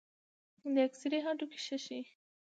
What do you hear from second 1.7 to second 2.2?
ښيي.